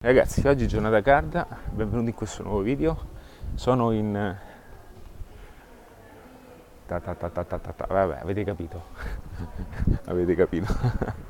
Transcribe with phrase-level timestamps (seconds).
[0.00, 2.96] Ragazzi, oggi è giornata calda, benvenuti in questo nuovo video.
[3.56, 4.36] Sono in...
[6.86, 7.86] Ta ta ta ta ta ta ta.
[7.88, 8.80] Vabbè, avete capito.
[10.06, 10.72] avete capito.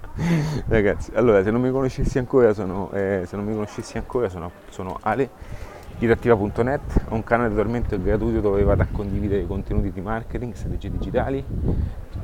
[0.69, 4.53] Ragazzi, allora, se non mi conoscessi ancora, sono, eh, se non mi conoscessi ancora, sono,
[4.69, 5.31] sono Ale
[5.99, 11.45] didattiva.net, ho un canale totalmente gratuito dove vado a condividere contenuti di marketing, strategie digitali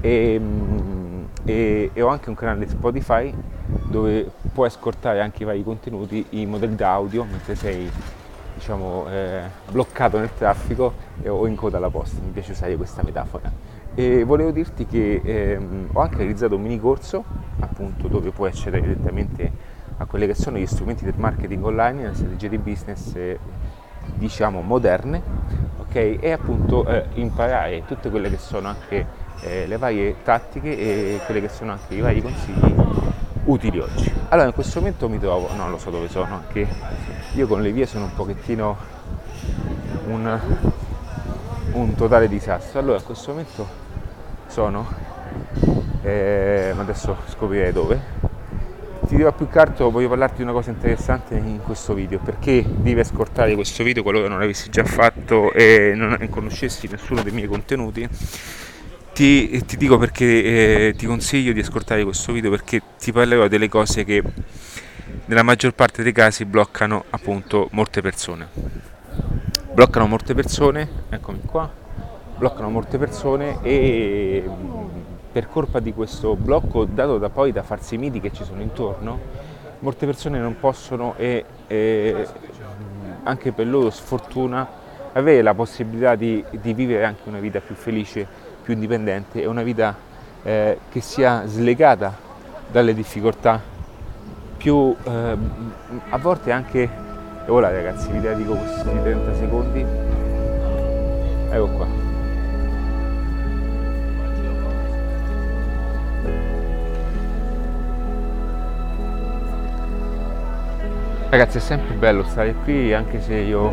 [0.00, 3.34] e, mm, e, e ho anche un canale Spotify
[3.88, 7.90] dove puoi ascoltare anche i vari contenuti in modalità audio mentre sei
[8.54, 10.94] diciamo, eh, bloccato nel traffico
[11.26, 13.50] o in coda alla posta, mi piace usare questa metafora.
[13.96, 17.24] E volevo dirti che ehm, ho anche realizzato un mini corso
[17.60, 19.50] appunto dove puoi accedere direttamente
[19.98, 23.38] a quelli che sono gli strumenti del marketing online, le strategie di business eh,
[24.14, 25.20] diciamo moderne,
[25.78, 26.18] ok?
[26.20, 29.06] E appunto eh, imparare tutte quelle che sono anche
[29.40, 32.74] eh, le varie tattiche e quelli che sono anche i vari consigli
[33.44, 34.12] utili oggi.
[34.28, 36.66] Allora in questo momento mi trovo, non lo so dove sono, anche
[37.34, 38.76] io con le vie sono un pochettino
[40.06, 40.40] un,
[41.72, 42.78] un totale disastro.
[42.78, 43.66] Allora in questo momento
[44.46, 44.86] sono,
[46.02, 48.13] eh, adesso scoprirei dove,
[49.06, 52.64] ti dirò più che altro voglio parlarti di una cosa interessante in questo video perché
[52.66, 57.46] devi ascoltare questo video qualora non l'avessi già fatto e non conoscessi nessuno dei miei
[57.46, 58.08] contenuti.
[59.12, 63.68] Ti, ti dico perché eh, ti consiglio di ascoltare questo video perché ti parlerò delle
[63.68, 64.22] cose che
[65.26, 68.48] nella maggior parte dei casi bloccano appunto molte persone.
[69.72, 71.82] Bloccano molte persone eccomi qua
[72.36, 74.44] bloccano molte persone e
[75.34, 79.18] per colpa di questo blocco dato da poi da farsi miti che ci sono intorno,
[79.80, 82.28] molte persone non possono e, e
[83.24, 84.64] anche per loro sfortuna
[85.12, 88.24] avere la possibilità di, di, vivere anche una vita più felice,
[88.62, 89.96] più indipendente e una vita
[90.44, 92.16] eh, che sia slegata
[92.70, 93.60] dalle difficoltà,
[94.56, 95.36] più eh,
[96.10, 99.84] a volte anche, e voilà ragazzi vi dedico questi 30 secondi,
[101.50, 102.03] ecco qua.
[111.34, 113.72] Ragazzi è sempre bello stare qui anche se io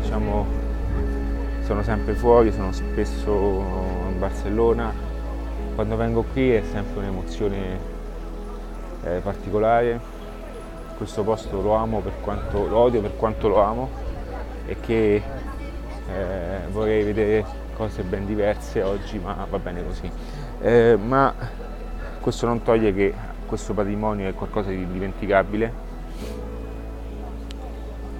[0.00, 0.46] diciamo
[1.62, 3.30] sono sempre fuori, sono spesso
[4.08, 4.94] in Barcellona.
[5.74, 7.78] Quando vengo qui è sempre un'emozione
[9.02, 9.98] eh, particolare.
[10.96, 13.90] Questo posto lo amo per quanto lo odio per quanto lo amo
[14.66, 17.44] e che eh, vorrei vedere
[17.74, 20.08] cose ben diverse oggi, ma va bene così.
[20.60, 21.34] Eh, ma
[22.20, 23.12] questo non toglie che
[23.44, 25.85] questo patrimonio è qualcosa di indimenticabile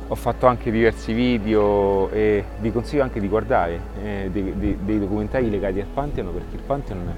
[0.08, 4.98] ho fatto anche diversi video e vi consiglio anche di guardare eh, dei, dei, dei,
[5.00, 7.14] documentari legati al Pantheon perché il Pantheon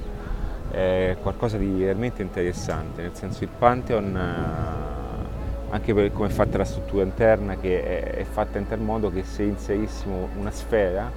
[0.71, 6.57] è qualcosa di veramente interessante, nel senso il Pantheon eh, anche per come è fatta
[6.57, 11.11] la struttura interna che è, è fatta in tal modo che se inserissimo una sfera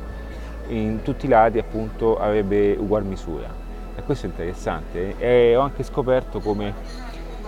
[0.67, 3.47] in tutti i lati appunto avrebbe ugual misura.
[3.95, 5.15] E questo è interessante.
[5.17, 6.73] E ho anche scoperto come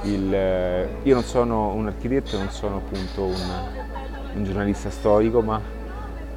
[0.04, 3.93] il, io non sono un architetto, non sono appunto un
[4.36, 5.62] un giornalista storico, ma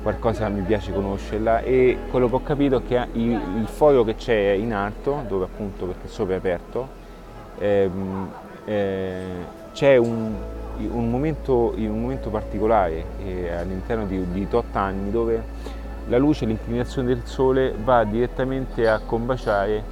[0.03, 4.51] qualcosa mi piace conoscerla e quello che ho capito è che il, foglio che c'è
[4.51, 6.89] in alto, dove appunto perché sopra è aperto,
[7.59, 8.31] ehm,
[8.65, 9.25] eh,
[9.73, 10.33] c'è un,
[10.79, 15.43] un, momento, un, momento, particolare eh, all'interno di, di tot anni dove
[16.07, 19.83] la luce e l'inclinazione del sole va direttamente a combaciare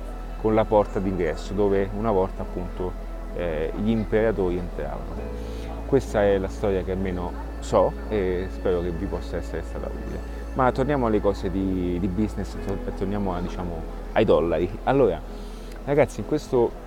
[0.41, 2.93] con la porta d'ingresso dove una volta appunto
[3.35, 5.43] eh, gli imperatori entravano.
[5.87, 7.33] Questa è la storia che almeno
[7.65, 10.43] so e spero che vi possa essere stata utile.
[10.53, 12.55] Ma torniamo alle cose di, di business
[12.97, 13.83] torniamo a, diciamo,
[14.13, 14.71] ai dollari.
[14.85, 15.21] Allora,
[15.85, 16.83] ragazzi, in questo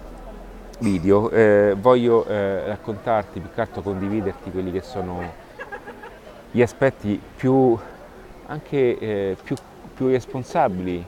[0.80, 5.46] video eh, voglio eh, raccontarti, più che altro condividerti quelli che sono
[6.52, 7.78] gli aspetti più,
[8.46, 9.56] anche eh, più,
[9.96, 11.06] più responsabili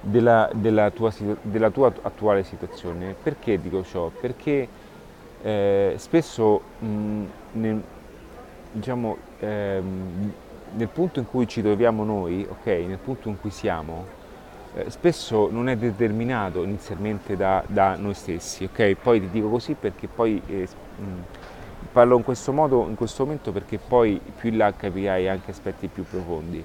[0.00, 1.12] della, della, tua,
[1.42, 3.16] della, tua, attuale situazione.
[3.20, 4.08] Perché dico ciò?
[4.08, 4.68] Perché
[5.42, 7.24] eh, spesso mh,
[8.74, 10.32] diciamo, ehm,
[10.76, 14.04] nel punto in cui ci troviamo noi, okay, nel punto in cui siamo,
[14.74, 18.96] eh, spesso non è determinato inizialmente da, da noi stessi, okay?
[18.96, 21.04] Poi ti dico così perché poi eh, mh,
[21.92, 25.86] parlo in questo modo, in questo momento perché poi più in là capirai anche aspetti
[25.86, 26.64] più profondi.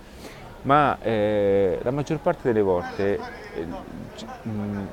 [0.61, 3.19] Ma eh, la maggior parte delle volte
[3.55, 3.65] eh,
[4.15, 4.87] ci, mh,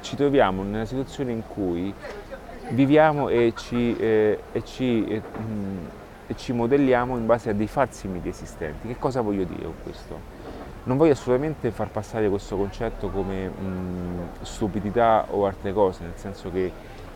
[0.00, 1.94] ci troviamo nella situazione in cui
[2.70, 5.97] viviamo e ci, eh, e ci eh, mh,
[6.28, 8.86] e ci modelliamo in base a dei falsi miti esistenti.
[8.86, 10.20] Che cosa voglio dire con questo?
[10.84, 16.50] Non voglio assolutamente far passare questo concetto come mh, stupidità o altre cose, nel senso
[16.52, 16.70] che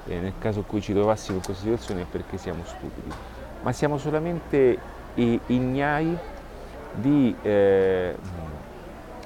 [0.07, 3.13] eh, nel caso in cui ci trovassimo in questa situazione è perché siamo stupidi.
[3.63, 4.79] ma siamo solamente
[5.15, 6.17] ignari
[6.95, 8.17] di, eh,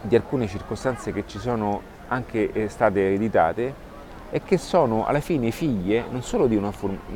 [0.03, 3.85] di alcune circostanze che ci sono anche eh, state ereditate
[4.37, 6.71] e che sono alla fine figlie non solo di una,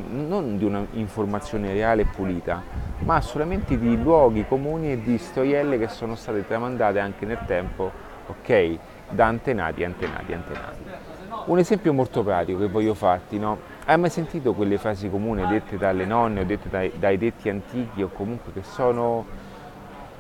[0.08, 2.62] non di una informazione reale e pulita,
[3.00, 7.92] ma solamente di luoghi comuni e di storielle che sono state tramandate anche nel tempo,
[8.26, 8.78] ok,
[9.10, 10.82] da antenati, antenati, antenati.
[11.44, 13.58] Un esempio molto pratico che voglio farti, no?
[13.84, 18.00] Hai mai sentito quelle frasi comuni dette dalle nonne o dette dai, dai detti antichi
[18.02, 19.26] o comunque che sono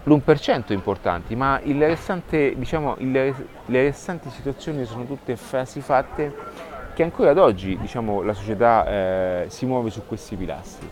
[0.04, 6.68] l'1% importanti, ma restante, diciamo, il, le restanti situazioni sono tutte frasi fatte
[7.00, 10.86] che ancora ad oggi diciamo, la società eh, si muove su questi pilastri.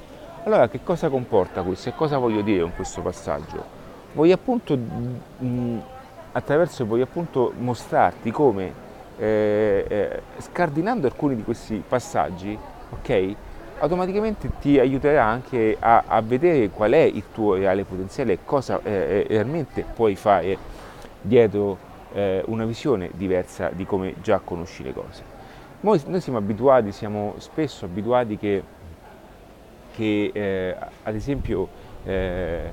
[0.45, 3.63] Allora che cosa comporta questo e cosa voglio dire con questo passaggio?
[4.15, 5.83] Voglio appunto, mh,
[6.33, 8.73] attraverso voglio appunto mostrarti come
[9.19, 12.59] eh, eh, scardinando alcuni di questi passaggi,
[12.91, 13.35] ok?
[13.81, 18.81] automaticamente ti aiuterà anche a, a, vedere qual è il tuo reale potenziale e cosa
[18.83, 20.57] eh, eh, realmente puoi fare
[21.21, 21.77] dietro
[22.15, 25.38] eh, una visione diversa di come già conosci le cose.
[25.81, 28.63] Noi, noi siamo abituati, siamo spesso abituati che,
[29.95, 31.69] che eh, ad esempio
[32.05, 32.71] eh,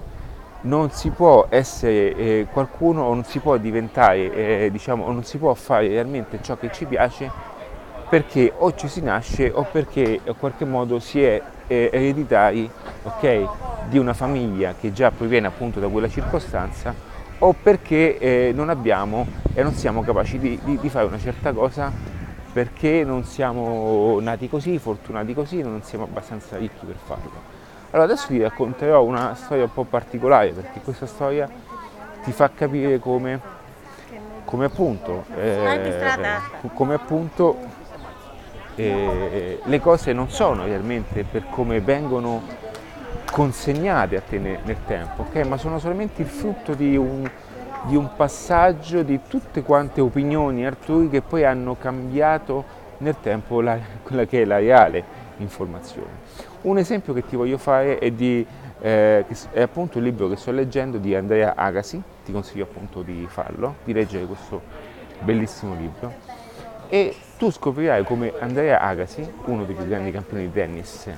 [0.61, 5.37] non si può essere eh, qualcuno o non si può diventare, diciamo, o non si
[5.37, 7.29] può fare realmente ciò che ci piace
[8.09, 12.69] perché o ci si nasce o perché in qualche modo si è eh, ereditari
[13.03, 13.47] okay,
[13.87, 16.93] di una famiglia che già proviene appunto da quella circostanza
[17.39, 21.51] o perché eh, non abbiamo e non siamo capaci di, di, di, fare una certa
[21.51, 21.91] cosa
[22.55, 27.31] perché non siamo nati così, fortunati così, non siamo abbastanza ricchi per farlo.
[27.89, 31.49] Allora adesso ti racconterò una storia un po' particolare perché questa storia
[32.23, 33.41] ti fa capire come,
[34.45, 36.39] come appunto, eh,
[36.73, 37.57] come appunto
[38.75, 42.41] eh, le cose non sono realmente per come vengono
[43.29, 45.43] consegnate a te nel, nel tempo, okay?
[45.43, 47.29] ma sono solamente il frutto di un,
[47.87, 53.77] di un passaggio di tutte quante opinioni altrui che poi hanno cambiato nel tempo la,
[54.03, 55.03] quella che è la reale
[55.37, 56.23] informazione.
[56.61, 58.45] Un esempio che ti voglio fare è, di,
[58.81, 63.25] eh, è appunto il libro che sto leggendo di Andrea Agassi, ti consiglio appunto di
[63.29, 64.61] farlo, di leggere questo
[65.21, 66.33] bellissimo libro
[66.87, 71.09] e tu scoprirai come Andrea Agassi, uno dei più grandi campioni di tennis,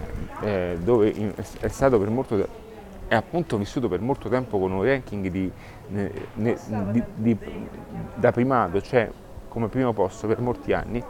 [0.42, 2.66] eh, dove è stato per molto
[3.08, 5.50] è appunto vissuto per molto tempo con un ranking di,
[5.88, 6.12] ne,
[6.92, 7.38] di, di,
[8.16, 9.10] da primato, cioè
[9.48, 11.04] come primo posto per molti anni,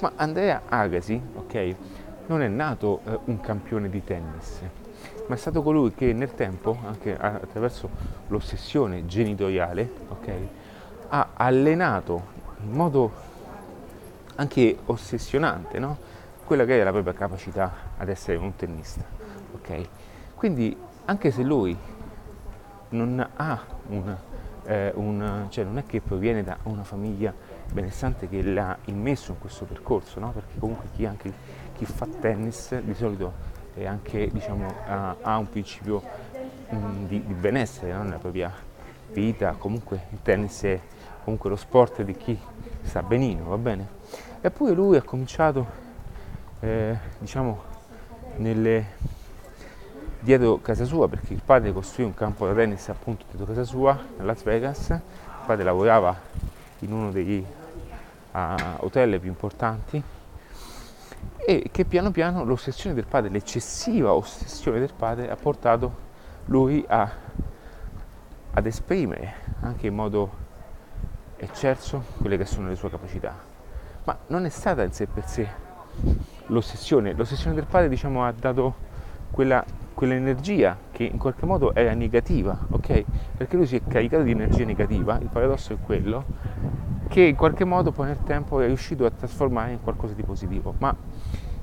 [0.00, 1.74] ma Andrea Agassi, ok,
[2.26, 4.60] non è nato eh, un campione di tennis,
[5.26, 7.88] ma è stato colui che nel tempo, anche attraverso
[8.28, 10.32] l'ossessione genitoriale, ok,
[11.08, 13.12] ha allenato in modo
[14.36, 15.96] anche ossessionante, no?
[16.44, 19.04] quella che è la propria capacità ad essere un tennista.
[19.54, 19.88] Okay?
[20.34, 21.76] Quindi anche se lui
[22.90, 24.18] non ha una,
[24.64, 27.34] eh, una, cioè non è che proviene da una famiglia
[27.72, 30.30] benestante che l'ha immesso in questo percorso, no?
[30.30, 31.32] perché comunque chi, anche,
[31.76, 33.48] chi, fa tennis di solito
[33.84, 36.02] anche, diciamo, ha, ha, un principio
[36.68, 38.02] mh, mm, di, di, benessere no?
[38.02, 38.52] nella propria
[39.12, 40.80] vita, comunque il tennis è
[41.22, 42.38] comunque lo sport di chi
[42.82, 43.98] sta benino, va bene?
[44.40, 45.66] Eppure lui ha cominciato,
[46.60, 47.62] eh, diciamo,
[48.36, 48.86] nelle,
[50.20, 53.98] dietro casa sua, perché il padre costruì un campo da tennis appunto dietro casa sua,
[54.18, 54.88] a Las Vegas.
[54.90, 56.16] Il padre lavorava
[56.80, 57.44] in uno degli
[58.32, 58.38] uh,
[58.78, 60.02] hotel più importanti
[61.36, 66.08] e che piano piano l'ossessione del padre, l'eccessiva ossessione del padre ha portato
[66.46, 67.10] lui a,
[68.52, 70.48] ad esprimere anche in modo
[71.36, 73.48] eccelso quelle che sono le sue capacità
[74.04, 75.48] ma non è stata in sé per sé
[76.46, 77.12] l'ossessione.
[77.12, 78.74] L'ossessione del padre diciamo, ha dato
[79.30, 79.64] quella,
[80.00, 83.04] quell'energia che in qualche modo era negativa, ok?
[83.36, 86.24] Perché lui si è caricato di energia negativa, il paradosso è quello,
[87.08, 90.72] che in qualche modo poi nel tempo è riuscito a trasformare in qualcosa di positivo.
[90.78, 90.96] Ma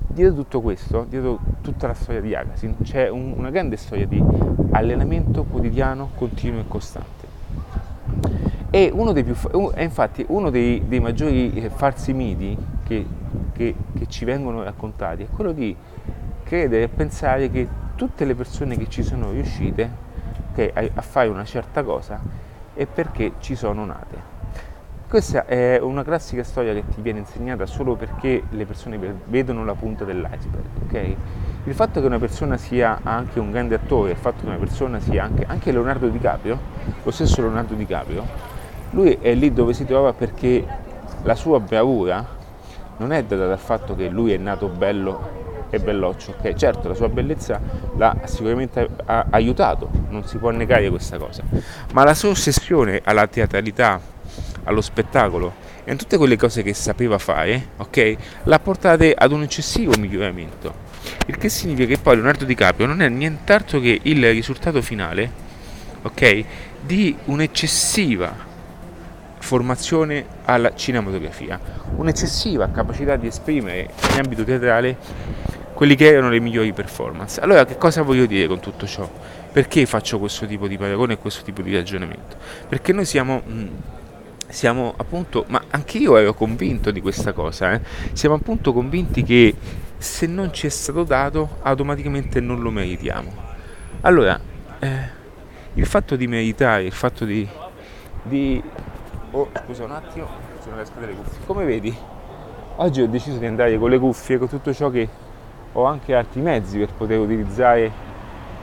[0.06, 4.22] dietro tutto questo, dietro tutta la storia di Agasin, c'è un, una grande storia di
[4.70, 7.26] allenamento quotidiano, continuo e costante.
[8.70, 9.34] E uno dei più,
[9.72, 13.04] è infatti uno dei, dei maggiori eh, falsi miti che,
[13.52, 15.74] che, che, ci vengono raccontati è quello di
[16.44, 19.90] credere e pensare che tutte le persone che ci sono riuscite
[20.52, 22.20] okay, a, fare una certa cosa
[22.72, 24.36] è perché ci sono nate.
[25.08, 29.74] Questa è una classica storia che ti viene insegnata solo perché le persone vedono la
[29.74, 30.64] punta dell'iceberg.
[30.86, 31.16] Okay?
[31.64, 35.00] Il fatto che una persona sia anche un grande attore, il fatto che una persona
[35.00, 36.56] sia anche, anche Leonardo DiCaprio,
[37.02, 38.24] lo stesso Leonardo DiCaprio,
[38.90, 40.64] lui è lì dove si trova perché
[41.24, 42.24] la sua bravura
[42.98, 46.54] non è data dal fatto che lui è nato bello è belloccio, ok?
[46.54, 47.60] Certo, la sua bellezza
[47.96, 48.88] l'ha sicuramente
[49.30, 51.42] aiutato, non si può negare questa cosa,
[51.92, 54.00] ma la sua ossessione alla teatralità,
[54.64, 58.16] allo spettacolo e a tutte quelle cose che sapeva fare, ok?
[58.44, 60.86] L'ha portate ad un eccessivo miglioramento.
[61.26, 65.30] Il che significa che poi Leonardo DiCaprio non è nient'altro che il risultato finale,
[66.02, 66.44] ok?
[66.80, 68.46] Di un'eccessiva
[69.38, 71.58] formazione alla cinematografia,
[71.96, 74.96] un'eccessiva capacità di esprimere in ambito teatrale
[75.78, 77.40] quelli che erano le migliori performance.
[77.40, 79.08] Allora che cosa voglio dire con tutto ciò?
[79.52, 82.36] Perché faccio questo tipo di paragone e questo tipo di ragionamento?
[82.68, 83.42] Perché noi siamo...
[83.48, 83.66] Mm,
[84.48, 87.80] siamo appunto, ma anche io ero convinto di questa cosa, eh?
[88.12, 89.54] siamo appunto convinti che
[89.98, 93.30] se non ci è stato dato automaticamente non lo meritiamo.
[94.00, 94.40] Allora,
[94.80, 95.08] eh,
[95.74, 97.46] il fatto di meritare, il fatto di,
[98.22, 98.60] di
[99.30, 100.26] Oh, scusa un attimo,
[100.60, 101.44] sono cascate le cuffie.
[101.46, 101.94] Come vedi,
[102.76, 105.26] oggi ho deciso di andare con le cuffie, con tutto ciò che
[105.72, 107.90] ho anche altri mezzi per poter utilizzare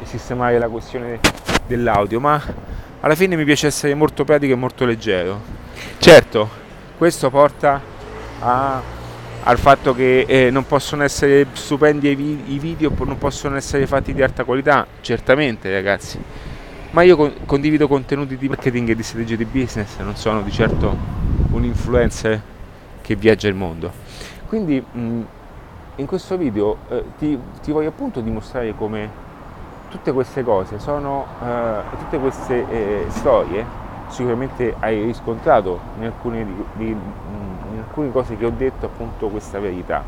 [0.01, 1.19] e sistemare la questione
[1.67, 2.41] dell'audio, ma
[2.99, 5.39] alla fine mi piace essere molto pratico e molto leggero.
[5.97, 6.49] Certo,
[6.97, 7.81] questo porta
[8.39, 8.81] a,
[9.43, 14.21] al fatto che eh, non possono essere stupendi i video, non possono essere fatti di
[14.21, 16.19] alta qualità, certamente ragazzi
[16.95, 20.97] ma io condivido contenuti di marketing e di strategia di business, non sono di certo
[21.51, 22.41] un influencer
[23.01, 23.91] che viaggia il mondo.
[24.47, 25.21] Quindi mh,
[25.97, 29.23] in questo video eh, ti, ti, voglio appunto dimostrare come
[29.89, 33.65] tutte queste cose sono, eh, tutte queste eh, storie,
[34.07, 40.03] sicuramente hai riscontrato in alcune, di, in alcune, cose che ho detto appunto questa verità,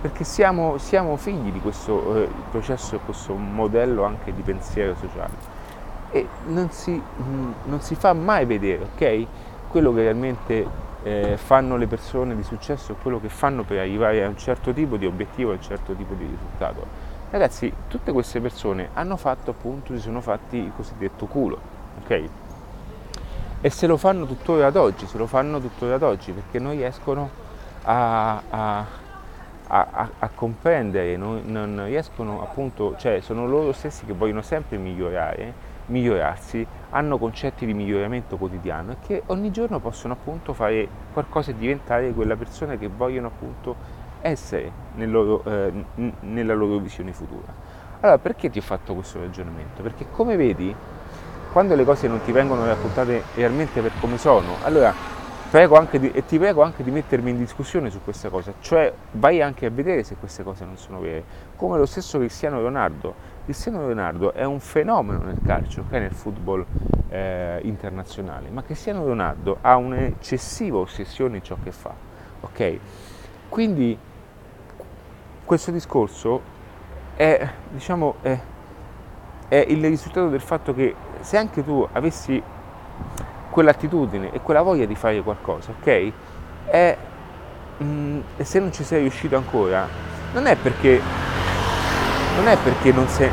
[0.00, 5.54] perché siamo, siamo figli di questo eh, processo, questo modello anche di pensiero sociale
[6.10, 9.26] e non si, mm, non si fa mai vedere, ok?
[9.68, 14.24] Quello che realmente eh, fanno le persone di successo e quello che fanno per arrivare
[14.24, 16.84] a un certo tipo di obiettivo, a un certo tipo di risultato.
[17.30, 21.60] Ragazzi, tutte queste persone hanno fatto appunto, si sono fatti il cosiddetto culo,
[22.02, 22.28] ok?
[23.60, 26.72] E se lo fanno tuttora ad oggi, se lo fanno tuttora ad oggi, perché non
[26.72, 27.30] riescono
[27.84, 28.84] a, a,
[29.68, 35.74] a, a comprendere, non, non riescono appunto, cioè sono loro stessi che vogliono sempre migliorare
[35.86, 41.56] migliorarsi, hanno concetti di miglioramento quotidiano e che ogni giorno possono appunto fare qualcosa e
[41.56, 43.76] diventare quella persona che vogliono appunto
[44.20, 45.72] essere nel loro, eh,
[46.20, 47.52] nella loro visione futura.
[48.00, 49.82] Allora perché ti ho fatto questo ragionamento?
[49.82, 50.74] Perché come vedi,
[51.52, 54.92] quando le cose non ti vengono raccontate realmente per come sono, allora
[55.98, 59.66] di, e ti prego anche di mettermi in discussione su questa cosa, cioè vai anche
[59.66, 61.24] a vedere se queste cose non sono vere,
[61.56, 63.34] come lo stesso Cristiano Leonardo.
[63.44, 66.66] Cristiano Leonardo è un fenomeno nel calcio, okay, nel football
[67.08, 71.94] eh, internazionale, ma Cristiano Leonardo ha un'eccessiva ossessione in ciò che fa.
[72.40, 72.80] Okay?
[73.48, 73.96] Quindi
[75.44, 76.54] questo discorso
[77.14, 78.38] è, diciamo, è,
[79.48, 82.42] è il risultato del fatto che se anche tu avessi
[83.56, 86.12] quell'attitudine e quella voglia di fare qualcosa, ok?
[86.66, 86.96] E
[87.82, 89.88] mm, se non ci sei riuscito ancora,
[90.34, 91.00] non è perché
[92.36, 93.30] non è perché non sei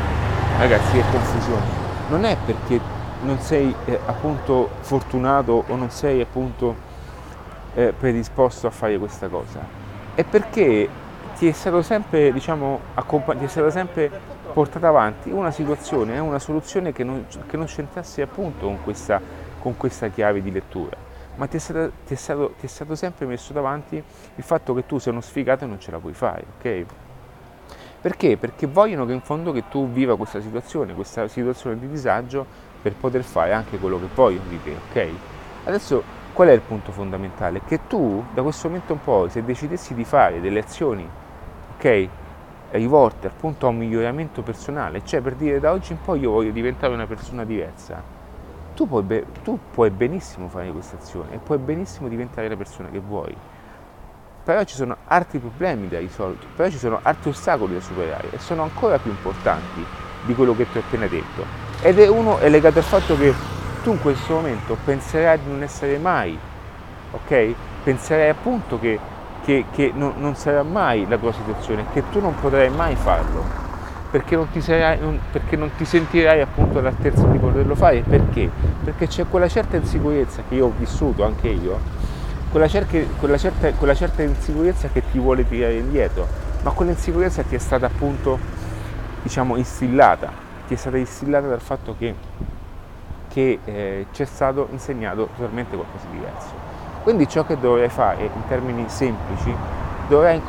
[0.58, 1.82] ragazzi, è confusione.
[2.08, 2.80] Non è perché
[3.20, 6.74] non sei eh, appunto fortunato o non sei appunto
[7.74, 9.60] eh, predisposto a fare questa cosa.
[10.14, 10.88] È perché
[11.36, 14.10] ti è stato sempre, diciamo, accompa- ti è stata sempre
[14.54, 19.20] portata avanti una situazione, una soluzione che non, che non c'entrasse appunto con questa
[19.64, 20.94] con questa chiave di lettura,
[21.36, 24.74] ma ti è, stato, ti, è stato, ti è, stato, sempre messo davanti il fatto
[24.74, 26.84] che tu sei uno sfigato e non ce la puoi fare, ok?
[28.02, 28.36] Perché?
[28.36, 32.44] Perché vogliono che in fondo che tu viva questa situazione, questa situazione di disagio
[32.82, 35.08] per poter fare anche quello che vogliono di te, ok?
[35.64, 36.02] Adesso
[36.34, 37.62] qual è il punto fondamentale?
[37.66, 41.08] Che tu da questo momento in poi, se decidessi di fare delle azioni,
[41.76, 42.08] ok?
[42.72, 46.50] rivolte appunto a un miglioramento personale, cioè per dire da oggi in poi io voglio
[46.50, 48.02] diventare una persona diversa,
[48.74, 52.88] tu puoi, be- tu puoi benissimo fare questa azione e puoi benissimo diventare la persona
[52.90, 53.34] che vuoi.
[54.44, 58.38] Però ci sono altri problemi da risolvere, però ci sono altri ostacoli da superare e
[58.38, 59.84] sono ancora più importanti
[60.22, 61.44] di quello che ti ho appena detto.
[61.80, 63.32] Ed è uno è legato al fatto che
[63.82, 66.38] tu in questo momento penserai di non essere mai,
[67.12, 67.54] ok?
[67.84, 68.98] Penserai appunto che,
[69.44, 73.63] che, che non, non sarà mai la tua situazione, che tu non potrai mai farlo
[74.14, 74.62] perché non ti,
[75.00, 78.02] non, perché non ti sentirai appunto all'altezza di poterlo fare.
[78.02, 78.48] Perché?
[78.84, 81.80] Perché c'è quella certa insicurezza che io ho vissuto anche io,
[82.52, 86.28] quella, cerche, quella, certa, quella certa insicurezza che ti vuole tirare indietro,
[86.62, 88.38] ma quella insicurezza ti è stata appunto,
[89.20, 90.30] diciamo, instillata,
[90.68, 92.14] ti è stata instillata dal fatto che,
[93.26, 96.52] che eh, ci è stato insegnato totalmente qualcosa di diverso.
[97.02, 100.42] Quindi ciò che dovrai fare in termini semplici dovrai,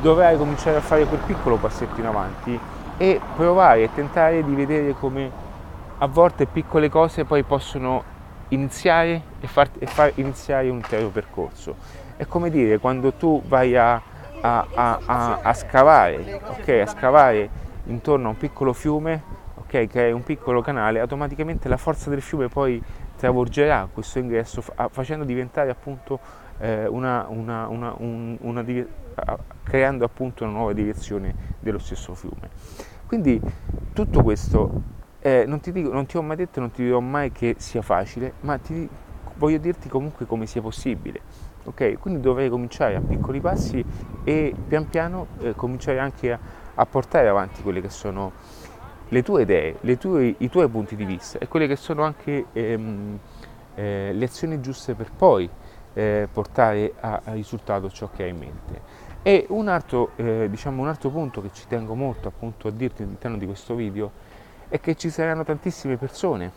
[0.00, 2.58] dovrai cominciare a fare quel piccolo passetto in avanti
[2.96, 5.30] e provare e tentare di vedere come
[5.98, 8.02] a volte piccole cose poi possono
[8.48, 11.76] iniziare e far, e far iniziare un intero percorso.
[12.16, 14.00] È come dire quando tu vai a,
[14.40, 17.48] a, a, a scavare, okay, a scavare
[17.84, 19.22] intorno a un piccolo fiume,
[19.54, 22.82] okay, che è un piccolo canale, automaticamente la forza del fiume poi
[23.16, 26.18] travolgerà questo ingresso facendo diventare appunto
[26.88, 28.64] una, una, una, un, una,
[29.62, 32.50] creando appunto una nuova direzione dello stesso fiume.
[33.06, 33.40] Quindi
[33.92, 34.82] tutto questo
[35.20, 37.82] eh, non, ti dico, non ti ho mai detto, non ti dirò mai che sia
[37.82, 38.88] facile, ma ti,
[39.36, 41.20] voglio dirti comunque come sia possibile.
[41.64, 41.98] Ok?
[41.98, 43.84] Quindi dovrei cominciare a piccoli passi
[44.24, 46.38] e pian piano eh, cominciare anche a,
[46.74, 48.32] a, portare avanti quelle che sono
[49.08, 52.46] le tue idee, le tue, i tuoi punti di vista e quelle che sono anche
[52.52, 53.18] ehm,
[53.74, 55.48] eh, le azioni giuste per poi
[55.94, 58.80] eh, portare a, risultato ciò che hai in mente.
[59.22, 63.02] E un altro, eh, diciamo, un altro punto che ci tengo molto appunto a dirti
[63.02, 64.10] all'interno di questo video
[64.68, 66.50] è che ci saranno tantissime persone,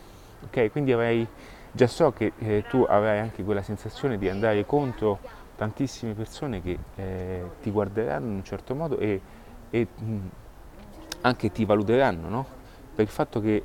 [0.45, 0.71] ok?
[0.71, 1.27] Quindi avrai,
[1.71, 5.19] già so che eh, tu avrai anche quella sensazione di andare contro
[5.55, 9.21] tantissime persone che eh, ti guarderanno in un certo modo e,
[9.69, 10.27] e mh, mm,
[11.21, 12.45] anche ti valuteranno, no?
[12.95, 13.63] Per il fatto che eh,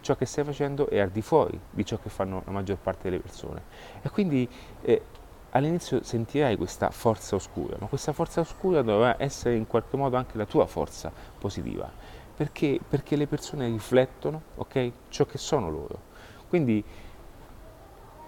[0.00, 3.10] ciò che stai facendo è al di fuori di ciò che fanno la maggior parte
[3.10, 3.62] delle persone.
[4.02, 4.48] E quindi
[4.82, 5.02] eh,
[5.50, 10.36] all'inizio sentirai questa forza oscura, ma questa forza oscura dovrà essere in qualche modo anche
[10.36, 16.00] la tua forza positiva perché, perché le persone riflettono okay, ciò che sono loro.
[16.48, 16.82] Quindi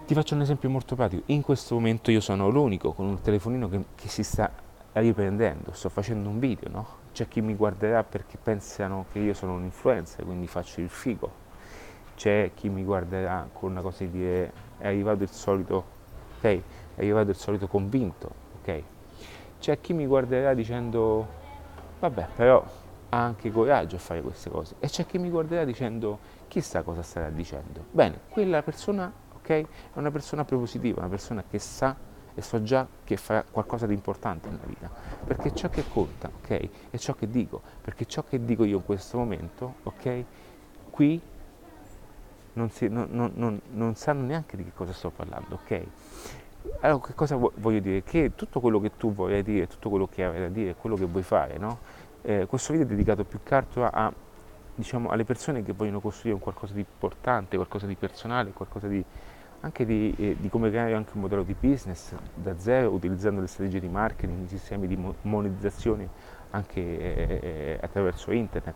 [0.05, 1.23] ti faccio un esempio molto pratico.
[1.27, 4.51] In questo momento io sono l'unico con un telefonino che, che si sta
[4.91, 7.02] riprendendo, sto facendo un video, no?
[7.13, 11.41] C'è chi mi guarderà perché pensano che io sono un influencer, quindi faccio il figo.
[12.15, 15.85] C'è chi mi guarderà con una cosa di dire è arrivato il solito,
[16.37, 16.43] ok?
[16.43, 16.61] È
[16.97, 18.83] arrivato il solito convinto, ok?
[19.59, 21.27] C'è chi mi guarderà dicendo
[21.99, 22.65] vabbè, però
[23.09, 26.17] ha anche coraggio a fare queste cose e c'è chi mi guarderà dicendo
[26.47, 27.85] chissà cosa starà dicendo.
[27.91, 31.95] Bene, quella persona ok, è una persona propositiva, una persona che sa
[32.35, 34.89] e so già che farà qualcosa di importante nella vita,
[35.25, 38.85] perché ciò che conta, ok, è ciò che dico, perché ciò che dico io in
[38.85, 40.23] questo momento, ok,
[40.89, 41.21] qui
[42.53, 45.85] non, si, non, non, non sanno neanche di che cosa sto parlando, ok?
[46.81, 48.03] Allora, che cosa voglio dire?
[48.03, 51.05] Che tutto quello che tu vorrai dire, tutto quello che avrai da dire, quello che
[51.05, 51.79] vuoi fare, no?
[52.21, 54.11] Eh, questo video è dedicato più che altro a,
[54.75, 59.03] diciamo, alle persone che vogliono costruire un qualcosa di importante, qualcosa di personale, qualcosa di,
[59.63, 63.47] anche di, eh, di, come creare anche un modello di business da zero utilizzando le
[63.47, 66.09] strategie di marketing, i sistemi di monetizzazione
[66.49, 68.75] anche eh, eh, attraverso internet.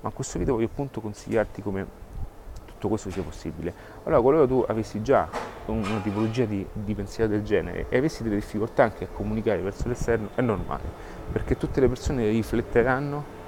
[0.00, 1.86] Ma in questo video voglio appunto consigliarti come
[2.64, 3.74] tutto questo sia possibile.
[4.04, 5.28] Allora, qualora tu avessi già
[5.66, 9.86] una tipologia di, di pensiero del genere e avessi delle difficoltà anche a comunicare verso
[9.86, 10.82] l'esterno, è normale,
[11.30, 13.40] perché tutte le persone rifletteranno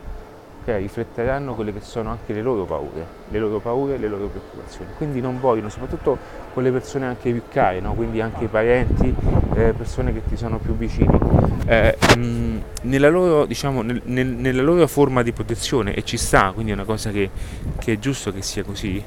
[0.65, 4.93] okay, rifletteranno quelle che sono anche le loro paure, le loro paure le loro preoccupazioni.
[4.97, 6.17] Quindi non vogliono, soprattutto
[6.53, 7.93] quelle persone anche più care, no?
[7.93, 9.15] quindi anche i parenti,
[9.55, 11.19] eh, persone che ti sono più vicini,
[11.67, 16.53] eh, mh, nella, loro, diciamo, nel, nel, nella, loro, forma di protezione, e ci sta,
[16.53, 17.31] quindi è una cosa che,
[17.79, 19.03] che è giusto che sia così,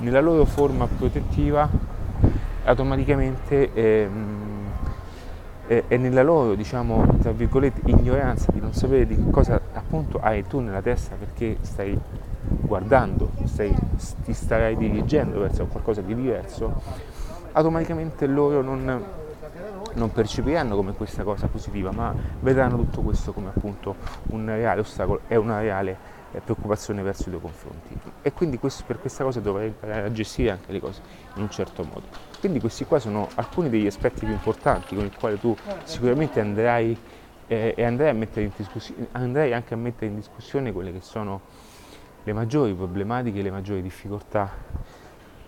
[0.00, 1.68] nella loro forma protettiva
[2.64, 4.08] automaticamente eh,
[5.68, 10.44] e, e nella loro, diciamo, tra virgolette, ignoranza di non sapere di cosa appunto hai
[10.46, 11.96] tu nella testa perché stai
[12.40, 13.74] guardando, stai,
[14.24, 16.80] ti starai dirigendo verso qualcosa di diverso,
[17.52, 19.04] automaticamente loro non,
[19.92, 23.94] non percepiranno come questa cosa positiva, ma vedranno tutto questo come appunto
[24.28, 25.96] un reale ostacolo e una reale
[26.32, 27.98] eh, preoccupazione verso i tuoi confronti.
[28.22, 31.02] E quindi questo, per questa cosa dovrai imparare a gestire anche le cose
[31.34, 32.27] in un certo modo.
[32.40, 36.96] Quindi questi qua sono alcuni degli aspetti più importanti con i quali tu sicuramente andrai
[37.48, 38.10] eh, e andrai,
[39.12, 41.40] andrai, anche a mettere in discussione quelle che sono
[42.22, 44.52] le maggiori problematiche, le maggiori difficoltà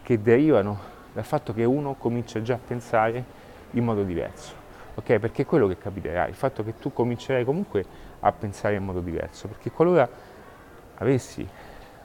[0.02, 0.78] che derivano
[1.12, 3.24] dal fatto che uno comincia già a pensare
[3.72, 4.54] in modo diverso.
[4.94, 5.18] Ok?
[5.18, 7.84] Perché è quello che capiterà, il fatto che tu comincerai comunque
[8.18, 10.08] a pensare in modo diverso, perché qualora
[10.96, 11.46] avessi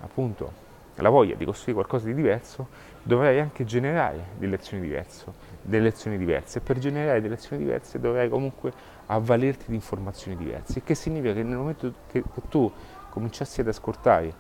[0.02, 0.64] appunto
[0.96, 2.68] la voglia di costruire qualcosa di diverso,
[3.06, 5.26] dovrai anche generare delle azioni diverse,
[5.62, 6.60] delle azioni diverse.
[6.60, 8.74] Per generare delle azioni diverse dovrai comunque
[9.06, 10.82] avvalerti di informazioni diverse.
[10.82, 12.72] Che significa che nel momento che, che tu
[13.10, 14.34] cominciassi ad ascoltare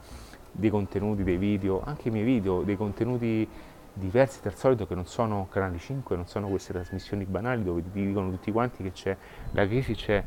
[0.51, 3.47] dei contenuti, dei video, anche i miei video, dei contenuti
[3.93, 8.05] diversi dal solito che non sono canali 5, non sono queste trasmissioni banali dove ti
[8.07, 9.15] dicono tutti quanti che c'è
[9.51, 10.23] la crisi, c'è,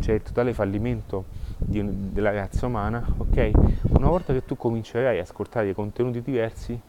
[0.00, 1.26] c'è il totale fallimento
[1.58, 3.50] di, della razza umana, ok?
[3.90, 6.80] Una volta che tu comincerai a ascoltare dei contenuti diversi,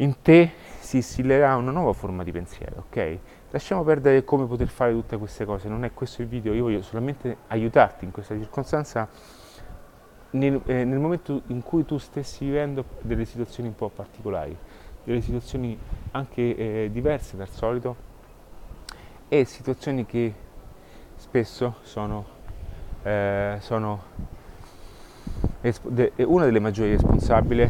[0.00, 3.18] in te si instillerà una nuova forma di pensiero, ok?
[3.50, 6.82] lasciamo perdere come poter fare tutte queste cose, non è questo il video, io voglio
[6.82, 9.08] solamente aiutarti in questa circostanza
[10.30, 14.56] nel, eh, nel momento in cui tu stessi vivendo delle situazioni un po' particolari,
[15.02, 15.76] delle situazioni
[16.12, 18.08] anche eh, diverse dal solito
[19.28, 20.32] e situazioni che
[21.16, 22.24] spesso sono,
[23.02, 24.02] eh, sono
[26.16, 27.68] una delle maggiori responsabili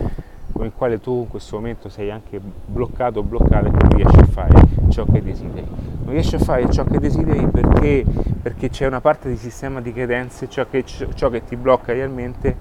[0.61, 4.18] con il quale tu in questo momento sei anche bloccato o bloccata e non riesci
[4.18, 5.66] a fare ciò che desideri.
[6.05, 8.05] Non riesci a fare ciò che desideri perché,
[8.42, 12.57] perché c'è una parte di sistema di credenze, ciò che, ciò che ti blocca realmente,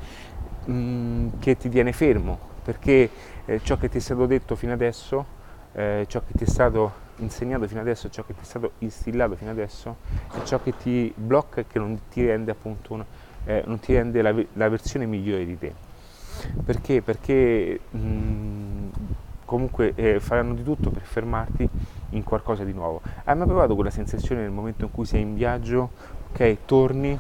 [0.63, 3.09] mh, mm, che ti tiene fermo, perché
[3.43, 5.25] eh, ciò che ti è stato detto fino adesso,
[5.73, 9.35] eh, ciò che ti è stato insegnato fino adesso, ciò che ti è stato instillato
[9.35, 9.97] fino adesso,
[10.33, 13.05] è ciò che ti blocca e che non ti rende appunto una,
[13.43, 15.87] eh, non ti rende la, la, versione migliore di te.
[16.63, 17.01] Perché?
[17.01, 18.89] Perché mh, mm,
[19.45, 21.67] comunque eh, faranno di tutto per fermarti
[22.11, 23.01] in qualcosa di nuovo.
[23.23, 25.89] Hai mai provato quella sensazione nel momento in cui sei in viaggio,
[26.31, 27.17] ok, torni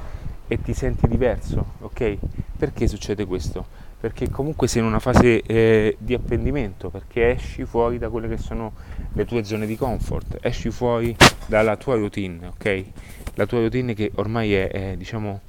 [0.47, 2.17] e ti senti diverso, ok?
[2.57, 3.65] Perché succede questo?
[3.99, 8.37] Perché comunque sei in una fase eh, di apprendimento, perché esci fuori da quelle che
[8.37, 8.73] sono
[9.13, 12.85] le tue zone di comfort, esci fuori dalla tua routine, ok?
[13.35, 15.41] La tua routine che ormai è, è, diciamo,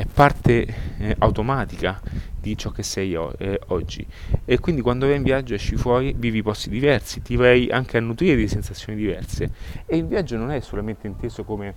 [0.00, 0.66] è parte
[0.98, 2.00] eh, automatica
[2.40, 4.06] di ciò che sei o, eh, oggi.
[4.44, 8.00] E quindi quando vai in viaggio esci fuori, vivi posti diversi, ti vai anche a
[8.00, 9.50] nutrire di sensazioni diverse.
[9.84, 11.74] E il viaggio non è solamente inteso come,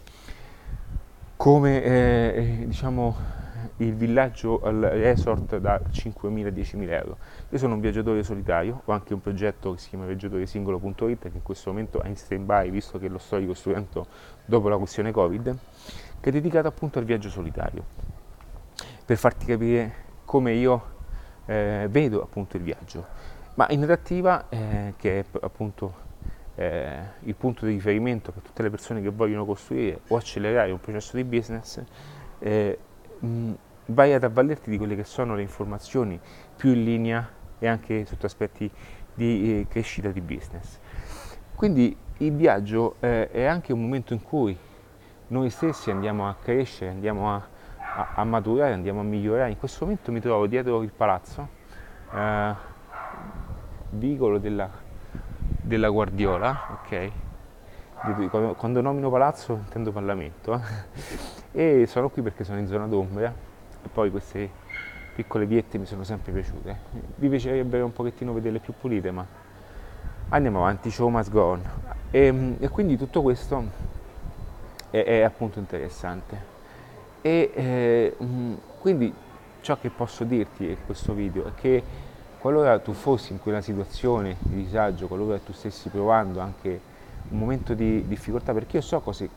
[1.35, 3.41] come eh, eh diciamo,
[3.77, 7.17] il villaggio al resort da 5.000-10.000 euro.
[7.49, 11.43] Io sono un viaggiatore solitario, ho anche un progetto che si chiama viaggiatoresingolo.it che in
[11.43, 14.07] questo momento è in stand by visto che lo sto ricostruendo
[14.45, 15.57] dopo la questione Covid,
[16.19, 17.83] che è dedicato appunto al viaggio solitario,
[19.05, 19.93] per farti capire
[20.25, 20.91] come io
[21.45, 23.05] eh, vedo appunto il viaggio.
[23.55, 26.01] Ma in narrativa, eh, che è appunto
[26.55, 30.79] eh, il punto di riferimento per tutte le persone che vogliono costruire o accelerare un
[30.79, 31.81] processo di business,
[32.39, 32.77] eh,
[33.19, 33.51] mh,
[33.87, 36.19] vai ad avvalerti di quelle che sono le informazioni
[36.55, 38.69] più in linea e anche sotto aspetti
[39.13, 40.79] di eh, crescita di business.
[41.55, 44.57] Quindi il viaggio eh, è anche un momento in cui
[45.27, 47.47] noi stessi andiamo a crescere, andiamo a,
[47.95, 49.51] a, a, maturare, andiamo a migliorare.
[49.51, 51.47] In questo momento mi trovo dietro il palazzo,
[52.11, 52.53] eh,
[53.91, 54.69] vicolo della,
[55.61, 57.11] della Guardiola, ok?
[58.57, 60.61] Quando, nomino palazzo intendo Parlamento
[61.53, 61.83] eh?
[61.83, 63.33] e sono qui perché sono in zona d'ombra
[63.81, 64.49] e poi queste
[65.15, 66.77] piccole viette mi sono sempre piaciute.
[67.15, 69.25] Vi piacerebbe un pochettino vederle più pulite, ma
[70.29, 71.61] andiamo avanti, show must go on.
[72.11, 73.63] E, e quindi tutto questo
[74.89, 76.52] è, è appunto interessante.
[77.25, 78.15] E eh,
[78.81, 79.13] quindi
[79.61, 81.81] ciò che posso dirti in questo video è che
[82.37, 86.81] qualora tu fossi in quella situazione di disagio, qualora tu stessi provando anche
[87.29, 89.29] un momento di difficoltà, perché io so, cose,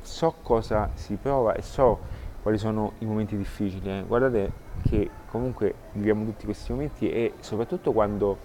[0.00, 1.98] so cosa si prova e so
[2.40, 3.90] quali sono i momenti difficili.
[3.90, 4.04] Eh.
[4.06, 4.52] Guardate
[4.88, 8.38] che comunque viviamo tutti questi momenti e soprattutto quando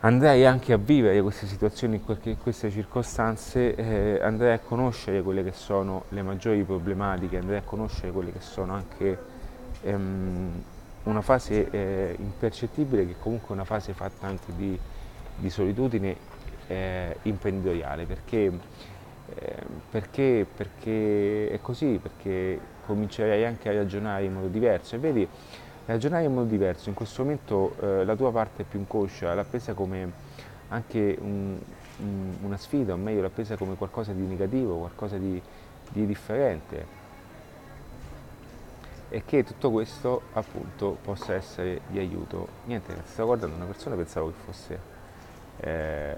[0.00, 6.04] andrai anche a vivere queste situazioni, queste circostanze, eh, andrai a conoscere quelle che sono
[6.10, 9.18] le maggiori problematiche, andrai a conoscere quelle che sono anche
[9.82, 10.62] ehm,
[11.04, 14.78] una fase eh, impercettibile che comunque è una fase fatta anche di,
[15.36, 16.16] di solitudine
[16.66, 18.52] eh, imprenditoriale, perché
[19.34, 24.96] eh, perché, perché, è così, perché comincerai anche a ragionare in modo diverso.
[24.96, 25.28] E vedi,
[25.86, 29.74] ragionare in modo diverso, in questo momento eh, la tua parte più inconscia l'ha presa
[29.74, 30.12] come
[30.68, 31.58] anche un,
[31.98, 35.40] un, una sfida, o meglio l'ha presa come qualcosa di negativo, qualcosa di,
[35.90, 36.98] di differente
[39.12, 42.46] e che tutto questo appunto possa essere di aiuto.
[42.66, 44.80] Niente, stavo guardando una persona, pensavo che fosse
[45.58, 46.14] eh,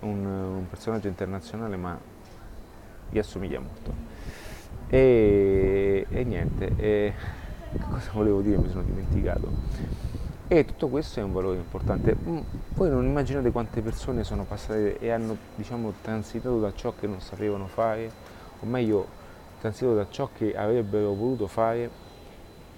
[0.00, 1.98] un, un personaggio internazionale ma
[3.08, 3.92] gli assomiglia molto.
[4.88, 7.14] E, e niente, e,
[7.90, 8.56] cosa volevo dire?
[8.58, 9.50] Mi sono dimenticato.
[10.48, 12.16] E tutto questo è un valore importante.
[12.16, 12.38] Mm,
[12.74, 17.20] voi non immaginate quante persone sono passate e hanno diciamo, transitato da ciò che non
[17.20, 18.10] sapevano fare,
[18.60, 19.06] o meglio,
[19.60, 21.90] transitato da ciò che avrebbero voluto fare,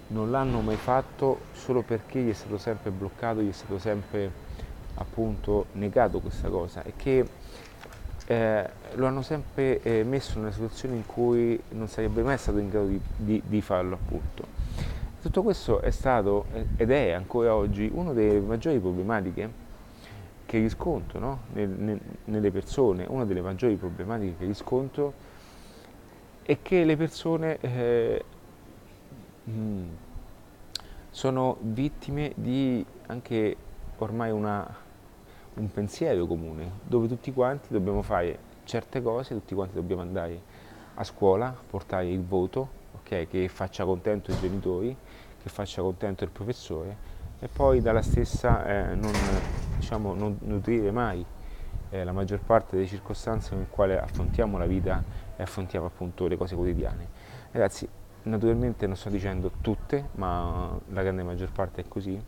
[0.07, 4.49] non l'hanno mai fatto solo perché gli è stato sempre bloccato, gli è stato sempre
[4.95, 7.25] appunto negato questa cosa e che
[8.27, 12.57] eh, lo hanno sempre eh, messo in una situazione in cui non sarebbe mai stato
[12.57, 14.45] in grado di, di, di farlo appunto.
[15.21, 16.45] Tutto questo è stato
[16.77, 19.69] ed è ancora oggi una delle maggiori problematiche
[20.45, 21.39] che riscontro no?
[21.53, 25.13] nel, nel, nelle persone, una delle maggiori problematiche che riscontro
[26.41, 28.25] è che le persone eh,
[29.43, 29.87] mh, mm,
[31.11, 33.55] sono vittime di anche
[33.99, 34.80] ormai una
[35.55, 40.39] un pensiero comune, dove tutti quanti dobbiamo fare certe cose, tutti quanti dobbiamo andare
[40.95, 44.95] a scuola, portare il voto, okay, che faccia contento i genitori,
[45.41, 49.11] che faccia contento il professore e poi dalla stessa eh, non,
[49.77, 51.25] diciamo, non nutrire mai
[51.89, 55.03] eh, la maggior parte delle circostanze nel quale affrontiamo la vita
[55.35, 57.07] e affrontiamo appunto le cose quotidiane.
[57.51, 57.87] Ragazzi,
[58.23, 62.21] naturalmente non sto dicendo tutte, ma la grande maggior parte è così.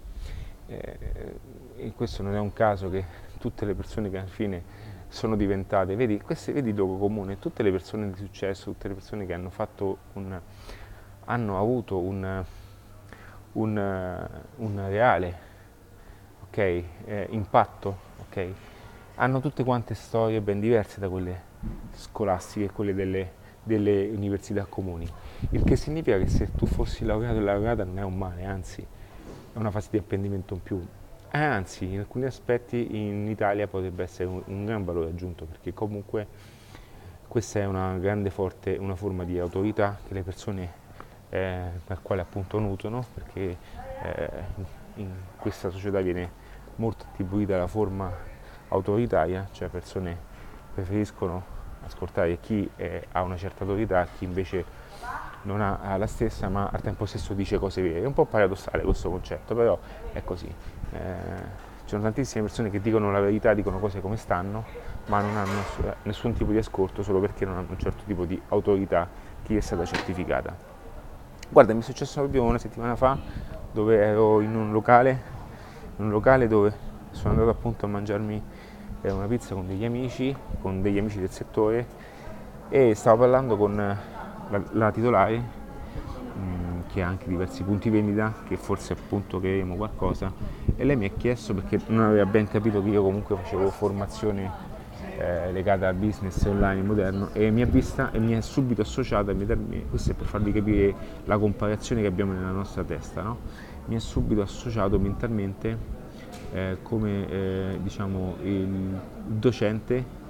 [0.68, 1.40] Eh,
[1.76, 3.04] e questo non è un caso che
[3.38, 4.64] tutte le persone che alla fine
[5.14, 8.96] sono diventate, vedi, queste, vedi il luogo comune, tutte le persone di successo, tutte le
[8.96, 9.52] persone che hanno
[10.14, 10.42] un,
[11.26, 12.44] hanno avuto un,
[13.52, 15.38] un, un reale
[16.48, 17.98] okay, eh, impatto,
[18.28, 18.54] okay,
[19.16, 21.42] hanno tutte quante storie ben diverse da quelle
[21.92, 25.08] scolastiche, quelle delle, delle università comuni,
[25.52, 28.86] il che significa che se tu fossi laureato e laureata non è un male, anzi
[29.54, 30.86] è una fase di apprendimento in più.
[31.32, 35.74] Eh, anzi, in alcuni aspetti in Italia potrebbe essere un, un gran valore aggiunto perché
[35.74, 36.28] comunque
[37.28, 40.72] questa è una grande forte, una forma di autorità che le persone
[41.30, 43.58] eh, dal quale appunto nutrono perché
[44.04, 44.30] eh,
[44.96, 46.30] in questa società viene
[46.76, 48.12] molto attribuita la forma
[48.68, 50.16] autoritaria, cioè persone
[50.74, 51.44] preferiscono
[51.84, 54.64] ascoltare chi è, ha una certa autorità, chi invece
[55.44, 58.02] non ha, la stessa, ma al tempo stesso dice cose vere.
[58.02, 59.78] È un po' paradossale questo concetto, però
[60.12, 60.48] è così.
[60.92, 64.64] Eh, ci sono tantissime persone che dicono la verità, dicono cose come stanno,
[65.08, 65.62] ma non hanno
[66.04, 69.08] nessun tipo di ascolto solo perché non hanno un certo tipo di autorità
[69.44, 70.56] che è stata certificata.
[71.50, 73.18] Guarda, mi è successo proprio una settimana fa
[73.72, 75.22] dove ero in un locale,
[75.98, 78.42] in un locale dove sono andato appunto a mangiarmi
[79.02, 81.86] eh, una pizza con degli amici, con degli amici del settore
[82.70, 83.98] e stavo parlando con
[84.50, 85.44] la, la titolare
[86.38, 90.32] mm, che ha anche diversi punti vendita che forse appunto creeremo qualcosa
[90.76, 94.72] e lei mi ha chiesto perché non aveva ben capito che io comunque facevo formazione
[95.18, 99.34] eh, legata al business online moderno e mi ha vista e mi è subito associata,
[99.90, 100.94] questo è per farvi capire
[101.26, 103.38] la comparazione che abbiamo nella nostra testa, no?
[103.86, 105.78] mi è subito associato mentalmente
[106.54, 110.22] eh, come eh, diciamo, il docente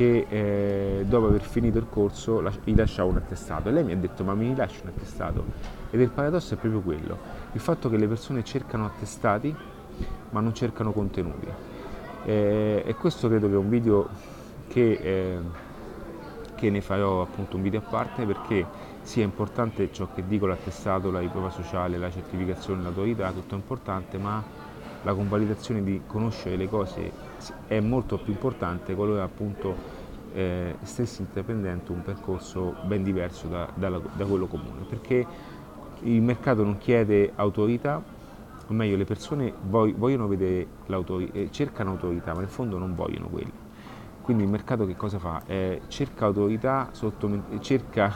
[0.00, 3.68] che eh, dopo aver finito il corso gli lasciava un attestato.
[3.68, 5.44] E lei mi ha detto ma mi rilasci un attestato?
[5.90, 7.18] Ed il paradosso è proprio quello,
[7.52, 9.54] il fatto che le persone cercano attestati
[10.30, 11.46] ma non cercano contenuti.
[12.24, 14.08] Eh, e questo credo che è un video
[14.68, 15.38] che, eh,
[16.54, 18.64] che, ne farò appunto un video a parte perché
[19.02, 24.16] sia importante ciò che dico l'attestato, la riprova sociale, la certificazione, l'autorità, tutto è importante
[24.16, 24.42] ma
[25.02, 27.29] la convalidazione di conoscere le cose
[27.66, 29.98] è molto più importante qualora appunto
[30.32, 35.26] eh, stessi intraprendendo un percorso ben diverso da, da, da quello comune perché
[36.02, 38.18] il mercato non chiede autorità
[38.70, 43.26] o meglio le persone vogliono vedere l'autorità, eh, cercano autorità, ma in fondo non vogliono
[43.26, 43.68] quello.
[44.22, 45.42] Quindi il mercato che cosa fa?
[45.46, 48.12] Eh, cerca autorità, sotto, cerca,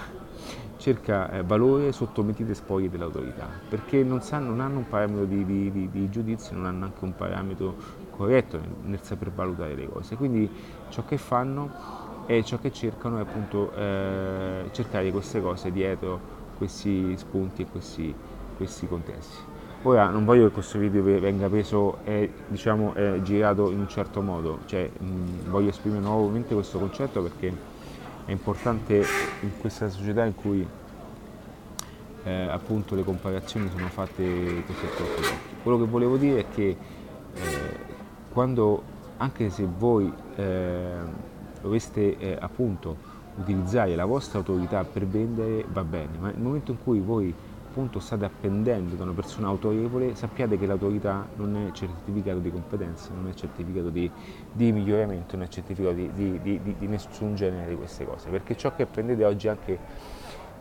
[0.77, 5.73] cerca eh, valore, sottomettite spoglie dell'autorità, perché non, sanno, non, hanno un parametro di, di,
[5.73, 7.75] di, di, giudizio, non hanno anche un parametro
[8.17, 10.17] corretto nel, nel, saper valutare le cose.
[10.17, 10.51] Quindi
[10.89, 17.17] ciò che fanno e ciò che cercano è appunto eh, cercare queste cose dietro questi
[17.17, 18.15] spunti e questi,
[18.57, 19.53] questi contesti.
[19.83, 24.23] Ora non voglio che questo video venga preso e diciamo, è girato in un certo
[24.23, 27.53] modo, cioè, mh, voglio esprimere nuovamente questo concetto perché
[28.25, 29.05] è importante
[29.41, 30.67] in questa società in cui
[32.25, 35.29] eh, appunto le comparazioni sono fatte così a occhi.
[35.63, 36.77] Quello che volevo dire è che
[37.35, 37.64] eh,
[38.35, 38.83] quando,
[39.17, 40.97] anche se voi eh,
[41.63, 46.79] doveste eh, appunto utilizzare la vostra autorità per vendere va bene, ma nel momento in
[46.83, 47.33] cui voi
[47.75, 53.11] appunto state appendendo da una persona autorevole, sappiate che l'autorità non è certificato di competenza,
[53.13, 54.09] non è certificato di,
[54.53, 58.75] di miglioramento, non è certificato di, di, di, nessun genere di queste cose, perché ciò
[58.77, 59.79] che apprendete oggi anche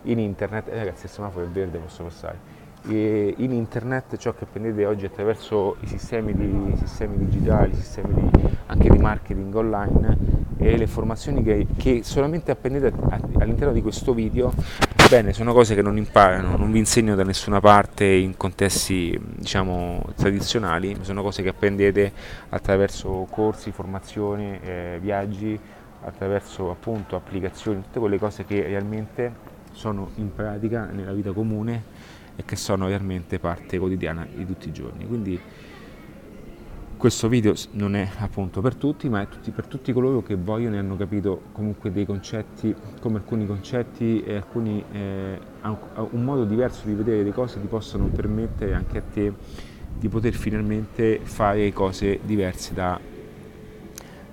[0.04, 4.86] in internet, eh, ragazzi il semaforo è verde, posso passare, in internet ciò che apprendete
[4.86, 8.30] oggi attraverso i sistemi, di, sistemi digitali, i sistemi
[8.66, 10.18] anche di marketing online
[10.58, 12.94] e le informazioni che, che solamente apprendete
[13.40, 14.54] all'interno di questo video
[15.10, 20.02] Bene, sono cose che non imparano, non vi insegno da nessuna parte in contesti diciamo
[20.16, 22.12] tradizionali, sono cose che apprendete
[22.50, 25.60] attraverso corsi, formazioni, eh, viaggi,
[26.02, 29.32] attraverso appunto applicazioni, tutte quelle cose che realmente
[29.72, 31.84] sono in pratica nella vita comune
[32.36, 35.06] e che sono realmente parte quotidiana di tutti i giorni.
[35.06, 35.40] Quindi
[36.98, 40.76] questo video non è appunto per tutti, ma è tutti, per tutti coloro che vogliono
[40.76, 46.88] e hanno capito comunque dei concetti, come alcuni concetti e alcuni, eh, un modo diverso
[46.88, 49.34] di vedere le cose ti possono permettere anche a te
[50.00, 53.00] di poter finalmente fare cose diverse da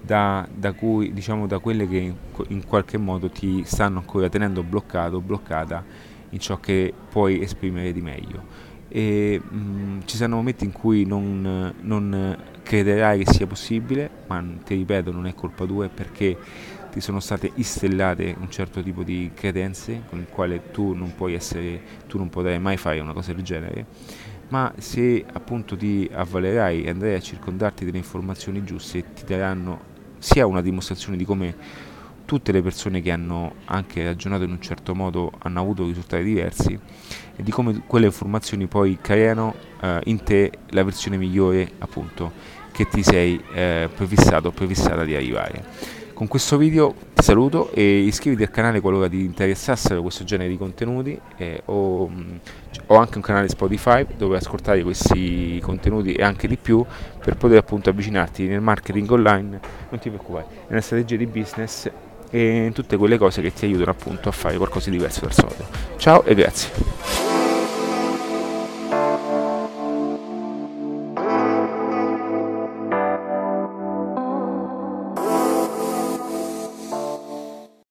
[0.01, 2.15] da, da, cui, diciamo, da quelle che
[2.49, 5.85] in, qualche modo ti stanno ancora tenendo bloccato, bloccata
[6.31, 8.69] in ciò che puoi esprimere di meglio.
[8.89, 14.45] E, mh, mm, ci saranno momenti in cui non, non crederai che sia possibile, ma
[14.65, 16.37] ti ripeto, non è colpa tua, è perché
[16.91, 21.35] ti sono state istellate un certo tipo di credenze con il quale tu non puoi
[21.35, 23.87] essere, tu non potrai mai fare una cosa del genere
[24.51, 29.89] ma se appunto ti avvalerai e andrai a circondarti delle informazioni giuste ti daranno
[30.19, 31.55] sia una dimostrazione di come
[32.31, 36.79] tutte le persone che hanno anche ragionato in un certo modo hanno avuto risultati diversi
[37.35, 42.31] e di come quelle informazioni poi creano eh, in te la versione migliore appunto
[42.71, 45.65] che ti sei eh, prefissato o prefissata di arrivare.
[46.15, 50.57] Con questo video ti saluto e iscriviti al canale qualora ti interessassero questo genere di
[50.57, 52.37] contenuti eh, o, mm,
[52.87, 56.85] ho anche un canale Spotify dove ascoltare questi contenuti e anche di più
[57.19, 61.91] per poter appunto avvicinarti nel marketing online, non ti preoccupare, nella strategia di business
[62.31, 65.67] e tutte quelle cose che ti aiutano appunto a fare qualcosa di diverso dal solito.
[65.97, 67.30] Ciao e grazie.